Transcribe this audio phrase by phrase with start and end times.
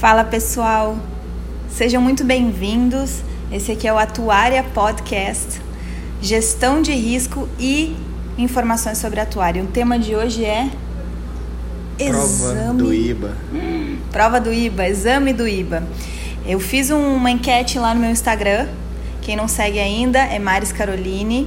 [0.00, 0.96] Fala pessoal,
[1.68, 3.20] sejam muito bem-vindos.
[3.52, 5.60] Esse aqui é o Atuária Podcast,
[6.22, 7.94] gestão de risco e
[8.38, 9.64] informações sobre atuário.
[9.64, 10.70] O tema de hoje é
[11.98, 13.36] Prova do IBA.
[14.10, 15.82] Prova do IBA, exame do IBA.
[16.46, 18.68] Eu fiz uma enquete lá no meu Instagram.
[19.20, 21.46] Quem não segue ainda é Maris Caroline.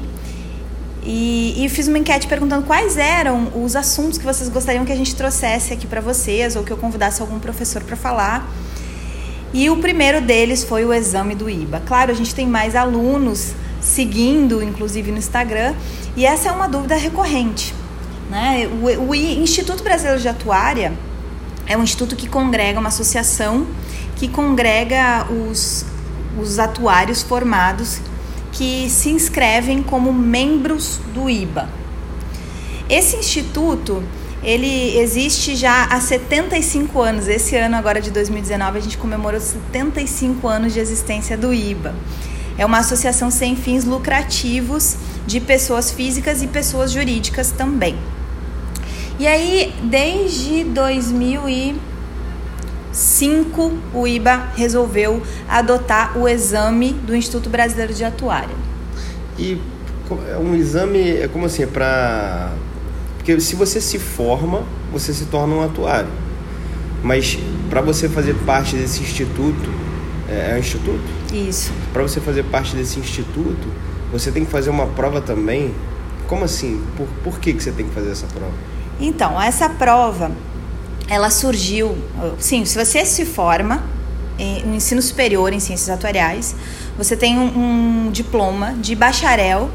[1.06, 4.96] E, e, fiz uma enquete perguntando quais eram os assuntos que vocês gostariam que a
[4.96, 8.50] gente trouxesse aqui para vocês ou que eu convidasse algum professor para falar.
[9.54, 11.82] E o primeiro deles foi o exame do IBA.
[11.86, 15.76] Claro, a gente tem mais alunos seguindo, inclusive no Instagram,
[16.16, 17.74] e essa é uma dúvida recorrente.
[18.30, 18.68] Né?
[18.68, 20.94] O, o Instituto Brasileiro de Atuária
[21.68, 23.68] é um instituto que congrega uma associação
[24.16, 25.86] que congrega os,
[26.40, 28.00] os atuários formados
[28.54, 31.68] que se inscrevem como membros do IBA.
[32.90, 34.04] Esse instituto,
[34.44, 37.28] ele existe já há 75 anos.
[37.28, 41.96] Esse ano agora de 2019 a gente comemorou 75 anos de existência do IBA.
[42.58, 47.98] É uma associação sem fins lucrativos de pessoas físicas e pessoas jurídicas também.
[49.20, 51.76] E aí, desde 2000 e
[52.94, 58.56] 5, o IBA resolveu adotar o exame do Instituto Brasileiro de Atuária.
[59.38, 59.60] E
[60.30, 62.54] é um exame é como assim, é para
[63.18, 66.10] porque se você se forma, você se torna um atuário.
[67.02, 69.70] Mas para você fazer parte desse instituto,
[70.30, 71.02] é, é um instituto?
[71.34, 71.72] Isso.
[71.94, 73.68] Para você fazer parte desse instituto,
[74.12, 75.74] você tem que fazer uma prova também.
[76.28, 76.84] Como assim?
[76.98, 78.52] Por, por que, que você tem que fazer essa prova?
[79.00, 80.30] Então, essa prova
[81.14, 81.98] ela surgiu.
[82.40, 83.84] Sim, se você se forma
[84.66, 86.56] no ensino superior em ciências atuariais,
[86.98, 89.70] você tem um, um diploma de bacharel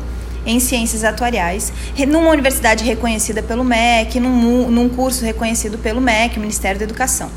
[0.46, 1.72] em ciências atuariais,
[2.08, 7.30] numa universidade reconhecida pelo MEC, num, num curso reconhecido pelo MEC, Ministério da Educação.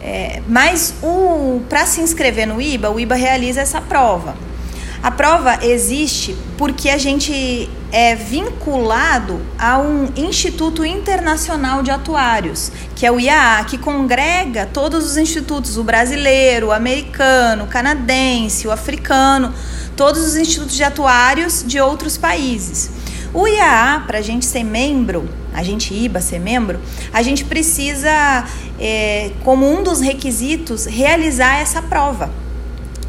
[0.00, 0.94] É, mas
[1.68, 4.36] para se inscrever no IBA, o IBA realiza essa prova.
[5.02, 13.06] A prova existe porque a gente é vinculado a um Instituto Internacional de Atuários, que
[13.06, 18.72] é o IAA, que congrega todos os institutos, o brasileiro, o americano, o canadense, o
[18.72, 19.54] africano,
[19.96, 22.90] todos os institutos de atuários de outros países.
[23.32, 26.80] O IAA, para a gente ser membro, a gente IBA ser membro,
[27.12, 28.46] a gente precisa,
[28.78, 32.30] é, como um dos requisitos, realizar essa prova.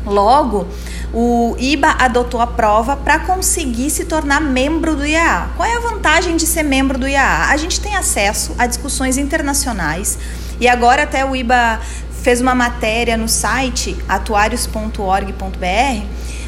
[0.06, 0.67] Logo,
[1.13, 5.50] o IBA adotou a prova para conseguir se tornar membro do IAA.
[5.56, 7.50] Qual é a vantagem de ser membro do IAA?
[7.50, 10.17] A gente tem acesso a discussões internacionais
[10.59, 11.79] e agora até o IBA
[12.22, 16.06] fez uma matéria no site atuários.org.br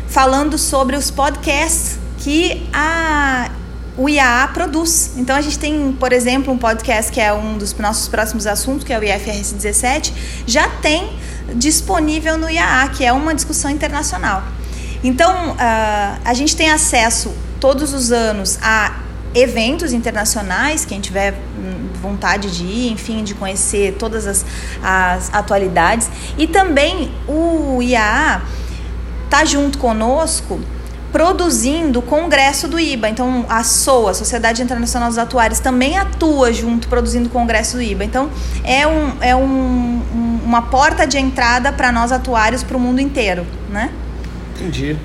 [0.07, 3.49] falando sobre os podcasts que a
[3.99, 5.11] o IAA produz.
[5.17, 8.85] Então a gente tem, por exemplo, um podcast que é um dos nossos próximos assuntos,
[8.85, 10.13] que é o IFRS 17,
[10.47, 11.11] já tem
[11.55, 14.41] disponível no IAA, que é uma discussão internacional.
[15.03, 15.55] Então, uh,
[16.23, 18.99] a gente tem acesso todos os anos a
[19.35, 21.33] eventos internacionais, quem tiver
[22.01, 24.45] vontade de ir, enfim, de conhecer todas as,
[24.81, 26.09] as atualidades.
[26.37, 28.43] E também o IAA
[29.25, 30.59] está junto conosco
[31.11, 33.09] produzindo o congresso do IBA.
[33.09, 38.03] Então, a SOA, Sociedade Internacional dos Atuários, também atua junto produzindo o congresso do IBA.
[38.03, 38.29] Então,
[38.63, 42.99] é, um, é um, um, uma porta de entrada para nós atuários para o mundo
[42.99, 43.91] inteiro, né?
[44.55, 44.97] Entendi.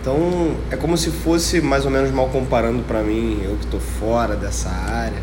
[0.00, 3.80] Então, é como se fosse, mais ou menos mal comparando para mim, eu que estou
[3.80, 5.20] fora dessa área,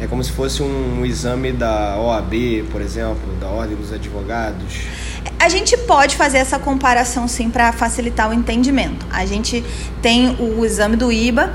[0.00, 5.09] é como se fosse um, um exame da OAB, por exemplo, da Ordem dos Advogados.
[5.40, 9.06] A gente pode fazer essa comparação sim para facilitar o entendimento.
[9.10, 9.64] A gente
[10.02, 11.50] tem o exame do IBA,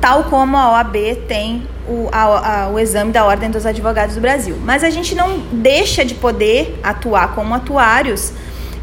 [0.00, 0.96] tal como a OAB
[1.28, 4.58] tem o, a, a, o exame da Ordem dos Advogados do Brasil.
[4.64, 8.32] Mas a gente não deixa de poder atuar como atuários,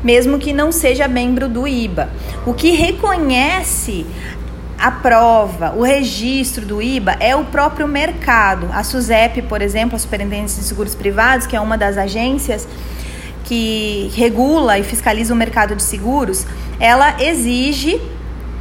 [0.01, 2.09] mesmo que não seja membro do IBA.
[2.45, 4.05] O que reconhece
[4.79, 8.69] a prova, o registro do IBA é o próprio mercado.
[8.71, 12.65] A SUSEP, por exemplo, a Superintendência de Seguros Privados, que é uma das agências
[13.49, 16.45] que regula e fiscaliza o mercado de seguros,
[16.79, 17.99] ela exige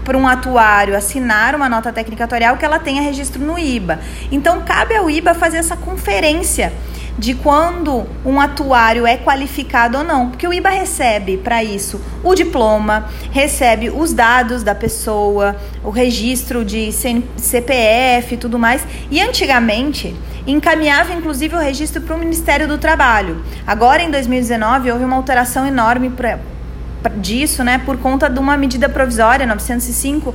[0.03, 4.01] para um atuário assinar uma nota técnica atuarial que ela tenha registro no IBA.
[4.33, 6.73] Então cabe ao IBA fazer essa conferência
[7.19, 12.35] de quando um atuário é qualificado ou não, porque o IBA recebe para isso o
[12.35, 18.87] diploma, recebe os dados da pessoa, o registro de CPF e tudo mais.
[19.11, 20.15] E antigamente
[20.47, 23.43] encaminhava inclusive o registro para o Ministério do Trabalho.
[23.67, 26.39] Agora em 2019 houve uma alteração enorme para
[27.17, 30.35] disso, né, por conta de uma medida provisória 905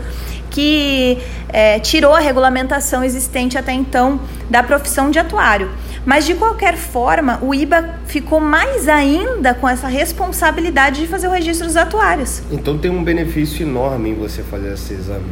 [0.50, 1.18] que
[1.50, 4.20] é, tirou a regulamentação existente até então
[4.50, 5.72] da profissão de atuário.
[6.06, 11.32] Mas de qualquer forma, o IBA ficou mais ainda com essa responsabilidade de fazer o
[11.32, 12.44] registro dos atuários.
[12.52, 15.26] Então tem um benefício enorme em você fazer esse exame.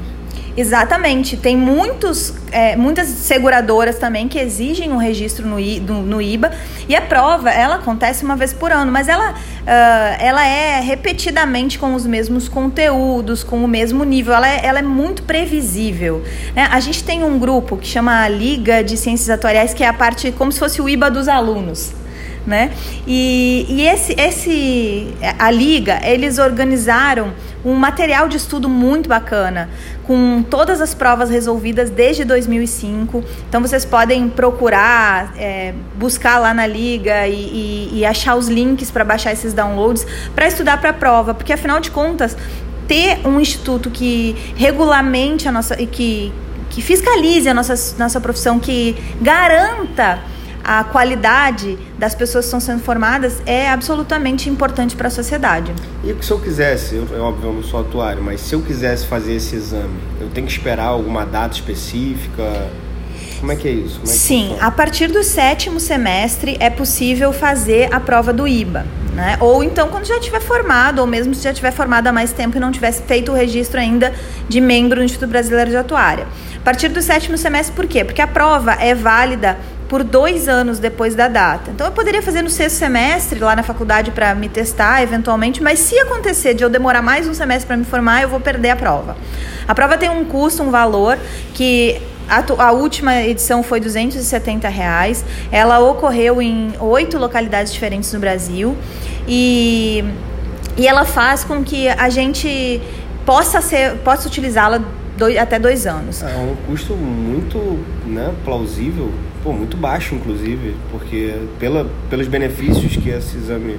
[0.56, 1.38] Exatamente.
[1.38, 6.52] Tem muitos, é, muitas seguradoras também que exigem um registro no, I, no, no, IBA.
[6.90, 9.36] E a prova, ela acontece uma vez por ano, mas ela, uh,
[10.20, 14.34] ela é repetidamente com os mesmos conteúdos, com o mesmo nível.
[14.34, 16.24] Ela é, ela é muito previsível.
[16.54, 16.68] Né?
[16.70, 19.94] A gente tem um grupo que chama a Liga de Ciências Atuariais, que é a
[19.94, 22.01] parte como se fosse o IBA dos alunos
[22.46, 22.72] né?
[23.06, 27.34] E, e esse, esse, a liga, eles organizaram
[27.64, 29.70] um material de estudo muito bacana,
[30.04, 33.24] com todas as provas resolvidas desde 2005.
[33.48, 38.90] Então vocês podem procurar, é, buscar lá na liga e, e, e achar os links
[38.90, 42.36] para baixar esses downloads para estudar para a prova, porque afinal de contas
[42.88, 46.34] ter um instituto que regulamente a nossa e que
[46.72, 50.20] que fiscalize a nossa, nossa profissão, que garanta
[50.64, 55.74] a qualidade das pessoas que estão sendo formadas é absolutamente importante para a sociedade.
[56.04, 59.06] E se eu quisesse, eu, é óbvio, eu não sou atuário, mas se eu quisesse
[59.06, 62.70] fazer esse exame, eu tenho que esperar alguma data específica?
[63.40, 64.00] Como é que é isso?
[64.04, 68.86] É Sim, a partir do sétimo semestre é possível fazer a prova do IBA.
[69.14, 69.36] Né?
[69.42, 72.56] Ou então quando já tiver formado, ou mesmo se já tiver formado há mais tempo
[72.56, 74.14] e não tivesse feito o registro ainda
[74.48, 76.28] de membro do Instituto Brasileiro de Atuária.
[76.56, 78.06] A partir do sétimo semestre, por quê?
[78.06, 79.58] Porque a prova é válida
[79.92, 81.70] por dois anos depois da data.
[81.70, 85.80] Então eu poderia fazer no sexto semestre lá na faculdade para me testar eventualmente, mas
[85.80, 88.76] se acontecer de eu demorar mais um semestre para me formar, eu vou perder a
[88.78, 89.18] prova.
[89.68, 91.20] A prova tem um custo, um valor
[91.54, 95.26] que a, a, última edição foi 270 reais.
[95.52, 98.78] Ela ocorreu em oito localidades diferentes no Brasil
[99.28, 100.06] e,
[100.78, 102.82] e ela faz com que a gente
[103.26, 104.82] possa ser possa utilizá-la
[105.40, 106.24] até dois anos.
[106.24, 109.12] É um custo muito né, plausível
[109.44, 113.78] pô, muito baixo, inclusive, porque pela, pelos benefícios que esse exame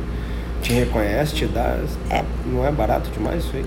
[0.62, 1.76] te reconhece, te dá.
[2.08, 2.22] É.
[2.46, 3.64] Não é barato demais isso aí?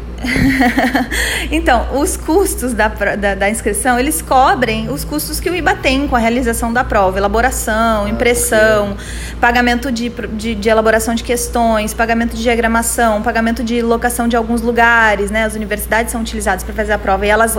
[1.52, 6.08] então, os custos da, da, da, inscrição, eles cobrem os custos que o IBA tem
[6.08, 9.36] com a realização da prova, elaboração, ah, impressão, porque...
[9.42, 14.62] pagamento de, de, de, elaboração de questões, pagamento de diagramação, pagamento de locação de alguns
[14.62, 15.44] lugares, né?
[15.44, 17.58] As universidades são utilizadas para fazer a prova e elas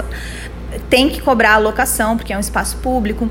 [0.88, 3.28] têm que cobrar a locação, porque é um espaço público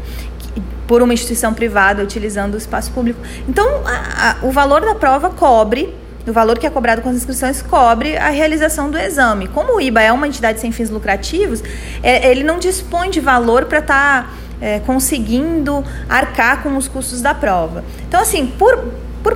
[0.88, 3.20] por uma instituição privada utilizando o espaço público.
[3.48, 5.94] Então, a, a, o valor da prova cobre,
[6.28, 9.48] o valor que é cobrado com as inscrições cobre a realização do exame.
[9.48, 11.64] Como o IBA é uma entidade sem fins lucrativos,
[12.02, 14.30] é, ele não dispõe de valor para estar tá,
[14.60, 17.84] é, conseguindo arcar com os custos da prova.
[18.08, 18.84] Então, assim, por por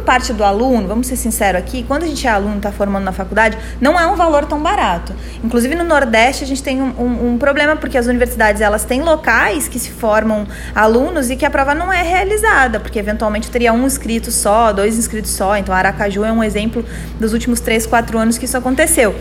[0.10, 3.12] parte do aluno, vamos ser sinceros aqui, quando a gente é aluno, está formando na
[3.12, 5.14] faculdade, não é um valor tão barato.
[5.44, 9.04] Inclusive no Nordeste a gente tem um, um, um, problema porque as universidades elas têm
[9.04, 13.72] locais que se formam alunos e que a prova não é realizada, porque eventualmente teria
[13.72, 15.56] um inscrito só, dois inscritos só.
[15.56, 16.84] Então Aracaju é um exemplo
[17.20, 19.14] dos últimos três, quatro anos que isso aconteceu.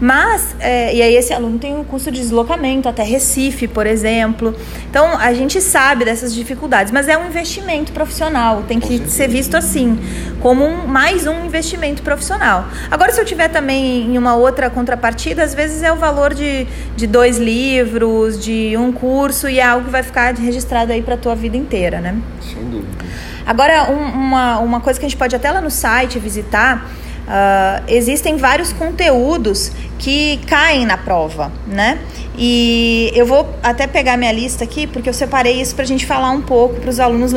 [0.00, 4.54] Mas, é, e aí esse aluno tem um custo de deslocamento até Recife, por exemplo.
[4.88, 9.56] Então, a gente sabe dessas dificuldades, mas é um investimento profissional, tem que ser visto
[9.56, 9.98] assim,
[10.40, 12.66] como um, mais um investimento profissional.
[12.90, 16.66] Agora, se eu tiver também em uma outra contrapartida, às vezes é o valor de,
[16.96, 21.14] de dois livros, de um curso, e é algo que vai ficar registrado aí para
[21.14, 22.16] a tua vida inteira, né?
[22.40, 23.04] Sem dúvida.
[23.46, 26.88] Agora, um, uma, uma coisa que a gente pode até lá no site visitar
[27.30, 32.00] Uh, existem vários conteúdos que caem na prova, né?
[32.36, 36.04] E eu vou até pegar minha lista aqui, porque eu separei isso para a gente
[36.06, 37.32] falar um pouco para os alunos,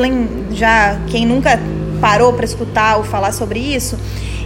[0.50, 1.60] já quem nunca
[2.00, 3.96] parou para escutar ou falar sobre isso,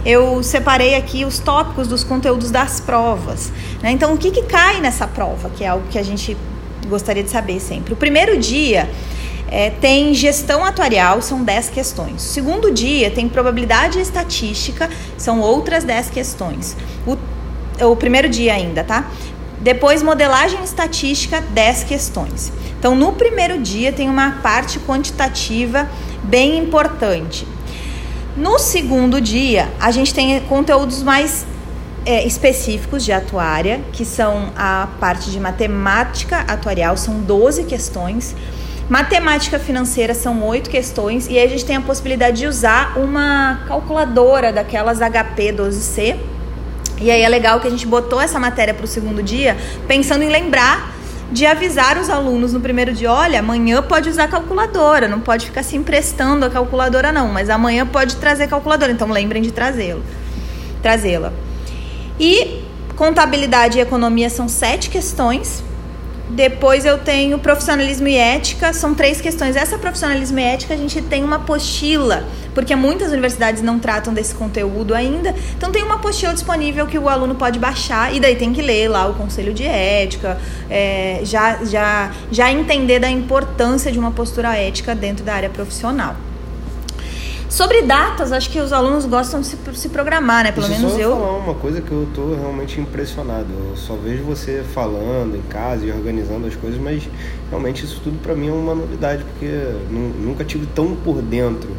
[0.05, 3.51] eu separei aqui os tópicos dos conteúdos das provas.
[3.81, 3.89] Né?
[3.89, 6.37] Então, o que, que cai nessa prova, que é algo que a gente
[6.87, 7.93] gostaria de saber sempre.
[7.93, 8.87] O primeiro dia
[9.51, 12.21] é, tem gestão atuarial, são 10 questões.
[12.21, 16.77] Segundo dia tem probabilidade estatística, são outras 10 questões.
[17.05, 17.17] O,
[17.85, 19.09] o primeiro dia ainda, tá?
[19.61, 22.51] Depois, modelagem estatística, 10 questões.
[22.79, 25.89] Então, no primeiro dia tem uma parte quantitativa
[26.23, 27.45] bem importante.
[28.37, 31.45] No segundo dia, a gente tem conteúdos mais
[32.05, 38.33] é, específicos de atuária, que são a parte de matemática atuarial, são 12 questões.
[38.89, 43.61] Matemática financeira são oito questões e aí a gente tem a possibilidade de usar uma
[43.67, 46.17] calculadora daquelas HP 12C.
[46.99, 49.55] E aí é legal que a gente botou essa matéria para o segundo dia,
[49.87, 50.91] pensando em lembrar
[51.31, 55.61] de avisar os alunos no primeiro dia, olha, amanhã pode usar calculadora, não pode ficar
[55.61, 60.03] se emprestando a calculadora não, mas amanhã pode trazer calculadora, então lembrem de trazê-lo,
[60.81, 61.31] trazê-la.
[62.19, 62.63] E
[62.95, 65.63] contabilidade e economia são sete questões.
[66.29, 69.55] Depois eu tenho profissionalismo e ética, são três questões.
[69.55, 74.35] Essa profissionalismo e ética a gente tem uma apostila, porque muitas universidades não tratam desse
[74.35, 75.33] conteúdo ainda.
[75.57, 78.87] Então tem uma apostila disponível que o aluno pode baixar e daí tem que ler
[78.89, 84.55] lá o conselho de ética, é, já, já, já entender da importância de uma postura
[84.55, 86.15] ética dentro da área profissional.
[87.49, 90.51] Sobre datas, acho que os alunos gostam de se, se programar, né?
[90.51, 91.11] Pelo Deixa menos só eu.
[91.17, 93.47] falar uma coisa que eu tô realmente impressionado.
[93.51, 97.09] Eu só vejo você falando em casa e organizando as coisas, mas
[97.49, 99.49] realmente isso tudo para mim é uma novidade, porque
[99.89, 101.69] nunca tive tão por dentro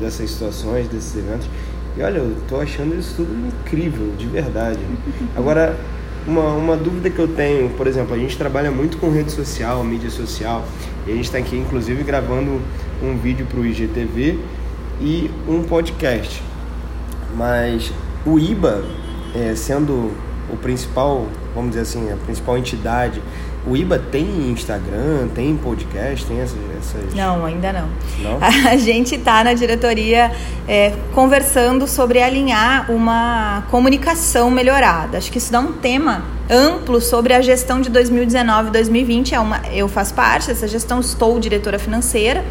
[0.00, 1.48] dessas situações, desses eventos.
[1.96, 4.80] E olha, eu tô achando isso tudo incrível, de verdade.
[5.36, 5.78] Agora,
[6.26, 9.84] uma, uma dúvida que eu tenho, por exemplo, a gente trabalha muito com rede social,
[9.84, 10.64] mídia social,
[11.06, 12.60] e a gente está aqui inclusive gravando
[13.00, 14.38] um vídeo para o IGTV
[15.00, 16.42] e um podcast.
[17.36, 17.92] Mas
[18.26, 18.84] o IBA,
[19.34, 20.12] é, sendo
[20.50, 23.22] o principal, vamos dizer assim, a principal entidade,
[23.66, 26.58] o IBA tem Instagram, tem podcast, tem essas.
[26.78, 27.14] essas...
[27.14, 27.88] Não, ainda não.
[28.20, 28.38] não.
[28.66, 30.32] A gente está na diretoria
[30.66, 35.18] é, conversando sobre alinhar uma comunicação melhorada.
[35.18, 39.34] Acho que isso dá um tema amplo sobre a gestão de 2019 e 2020.
[39.34, 42.44] É uma, eu faço parte dessa gestão, estou diretora financeira.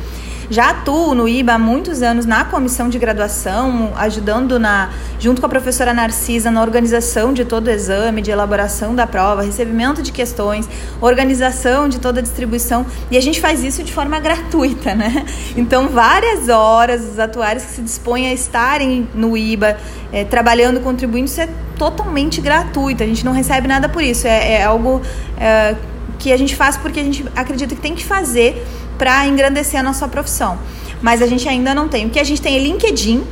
[0.49, 5.45] Já atuo no IBA há muitos anos na comissão de graduação, ajudando na, junto com
[5.45, 10.11] a professora Narcisa na organização de todo o exame, de elaboração da prova, recebimento de
[10.11, 10.67] questões,
[11.01, 12.85] organização de toda a distribuição.
[13.11, 15.25] E a gente faz isso de forma gratuita, né?
[15.57, 19.77] Então, várias horas, os atuários que se dispõem a estarem no IBA,
[20.13, 23.03] é, trabalhando, contribuindo, isso é totalmente gratuito.
[23.03, 24.25] A gente não recebe nada por isso.
[24.27, 25.01] É, é algo
[25.37, 25.75] é,
[26.17, 28.65] que a gente faz porque a gente acredita que tem que fazer
[28.97, 30.57] para engrandecer a nossa profissão.
[31.01, 32.07] Mas a gente ainda não tem.
[32.07, 33.23] O que a gente tem é LinkedIn,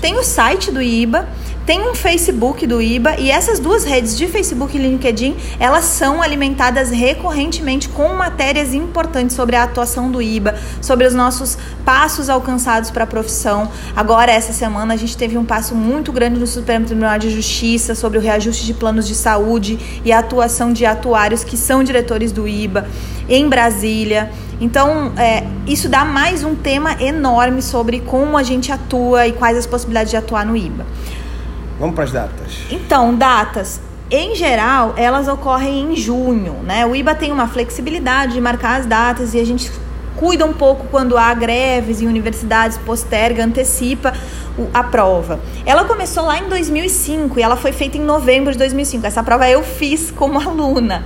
[0.00, 1.28] tem o site do IBA,
[1.64, 6.20] tem um Facebook do IBA e essas duas redes de Facebook e LinkedIn, elas são
[6.20, 12.90] alimentadas recorrentemente com matérias importantes sobre a atuação do IBA, sobre os nossos passos alcançados
[12.90, 13.70] para a profissão.
[13.94, 17.94] Agora, essa semana, a gente teve um passo muito grande no Supremo Tribunal de Justiça
[17.94, 22.32] sobre o reajuste de planos de saúde e a atuação de atuários que são diretores
[22.32, 22.88] do IBA
[23.28, 24.32] em Brasília.
[24.62, 29.58] Então, é, isso dá mais um tema enorme sobre como a gente atua e quais
[29.58, 30.86] as possibilidades de atuar no IBA.
[31.80, 32.58] Vamos para as datas.
[32.70, 33.80] Então, datas.
[34.08, 36.86] Em geral, elas ocorrem em junho, né?
[36.86, 39.68] O IBA tem uma flexibilidade de marcar as datas e a gente
[40.14, 44.12] cuida um pouco quando há greves em universidades, posterga, antecipa
[44.72, 45.40] a prova.
[45.66, 49.04] Ela começou lá em 2005 e ela foi feita em novembro de 2005.
[49.04, 51.04] Essa prova eu fiz como aluna.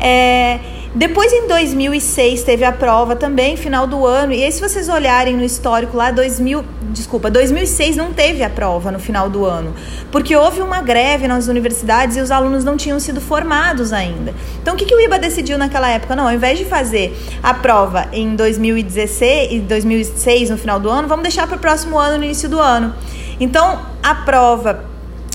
[0.00, 0.58] É,
[0.94, 4.34] depois, em 2006, teve a prova também, final do ano.
[4.34, 8.92] E aí, se vocês olharem no histórico lá, 2000, desculpa, 2006 não teve a prova
[8.92, 9.74] no final do ano,
[10.10, 14.34] porque houve uma greve nas universidades e os alunos não tinham sido formados ainda.
[14.60, 16.14] Então, o que, que o IBA decidiu naquela época?
[16.14, 21.08] Não, ao invés de fazer a prova em 2016 e 2006 no final do ano,
[21.08, 22.94] vamos deixar para o próximo ano, no início do ano.
[23.40, 24.91] Então, a prova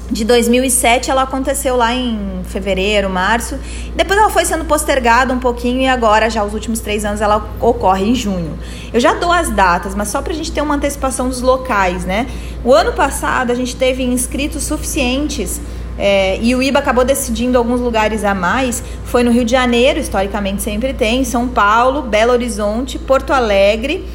[0.10, 3.58] de 2007 ela aconteceu lá em fevereiro, março.
[3.96, 7.50] Depois ela foi sendo postergada um pouquinho e agora, já os últimos três anos, ela
[7.60, 8.58] ocorre em junho.
[8.94, 12.06] Eu já dou as datas, mas só para a gente ter uma antecipação dos locais,
[12.06, 12.28] né?
[12.64, 15.60] O ano passado a gente teve inscritos suficientes
[15.98, 18.82] é, e o IBA acabou decidindo alguns lugares a mais.
[19.04, 24.06] Foi no Rio de Janeiro, historicamente sempre tem, São Paulo, Belo Horizonte, Porto Alegre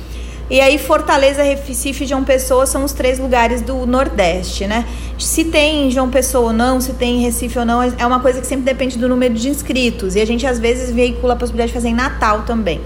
[0.50, 4.86] e aí Fortaleza, Recife e João Pessoa são os três lugares do Nordeste, né?
[5.18, 8.46] Se tem João Pessoa ou não, se tem Recife ou não, é uma coisa que
[8.46, 10.14] sempre depende do número de inscritos.
[10.14, 12.80] E a gente às vezes veicula a possibilidade de fazer em Natal também.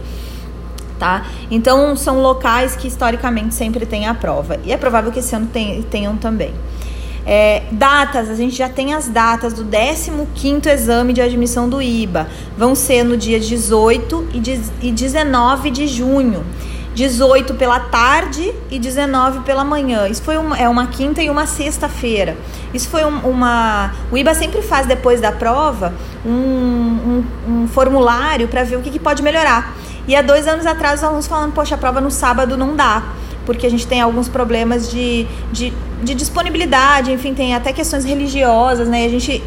[0.98, 1.26] Tá?
[1.50, 4.58] Então são locais que historicamente sempre tem a prova.
[4.64, 5.48] E é provável que esse ano
[5.90, 6.52] tenham também.
[7.28, 12.28] É, datas, a gente já tem as datas do 15º exame de admissão do IBA.
[12.56, 14.28] Vão ser no dia 18
[14.80, 16.44] e 19 de junho.
[16.96, 20.08] 18 pela tarde e 19 pela manhã.
[20.08, 22.38] Isso foi uma, é uma quinta e uma sexta-feira.
[22.72, 23.92] Isso foi um, uma.
[24.10, 25.92] O IBA sempre faz depois da prova
[26.24, 29.76] um, um, um formulário para ver o que, que, pode melhorar.
[30.08, 33.02] E há dois anos atrás, os alunos falando: Poxa, a prova no sábado não dá,
[33.44, 38.88] porque a gente tem alguns problemas de, de, de disponibilidade, enfim, tem até questões religiosas,
[38.88, 39.04] né?
[39.04, 39.44] A gente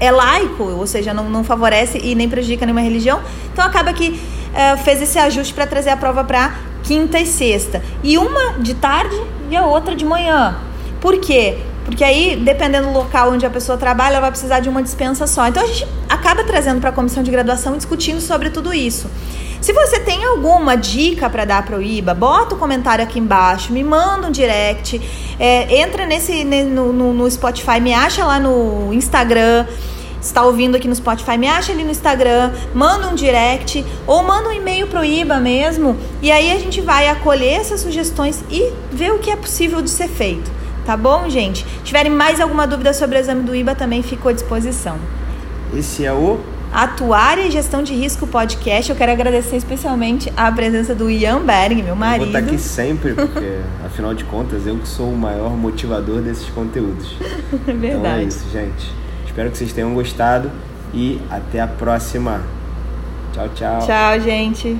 [0.00, 3.20] é laico, ou seja, não, não favorece e nem prejudica nenhuma religião.
[3.52, 4.20] Então acaba que
[4.50, 7.82] uh, fez esse ajuste para trazer a prova para quinta e sexta.
[8.02, 10.56] E uma de tarde e a outra de manhã.
[11.00, 11.58] Por quê?
[11.84, 15.26] Porque aí, dependendo do local onde a pessoa trabalha, ela vai precisar de uma dispensa
[15.26, 15.46] só.
[15.48, 19.10] Então a gente acaba trazendo para a comissão de graduação discutindo sobre tudo isso.
[19.60, 23.18] Se você tem alguma dica para dar para o IBA, bota o um comentário aqui
[23.18, 25.00] embaixo, me manda um direct,
[25.38, 29.66] é, entra nesse no, no, no Spotify, me acha lá no Instagram
[30.20, 34.48] está ouvindo aqui no Spotify, me acha ali no Instagram, manda um direct ou manda
[34.48, 39.12] um e-mail pro IBA mesmo, e aí a gente vai acolher essas sugestões e ver
[39.12, 40.50] o que é possível de ser feito.
[40.84, 41.64] Tá bom, gente?
[41.64, 44.98] Se tiverem mais alguma dúvida sobre o exame do IBA, também fico à disposição.
[45.74, 46.40] Esse é o
[46.72, 48.90] Atuária e Gestão de Risco Podcast.
[48.90, 52.26] Eu quero agradecer especialmente a presença do Ian Berg, meu marido.
[52.26, 56.20] Eu vou estar aqui sempre, porque afinal de contas eu que sou o maior motivador
[56.20, 57.16] desses conteúdos.
[57.66, 57.86] Verdade.
[57.86, 58.92] Então é isso, gente.
[59.30, 60.50] Espero que vocês tenham gostado
[60.92, 62.42] e até a próxima.
[63.32, 63.86] Tchau, tchau.
[63.86, 64.76] Tchau, gente.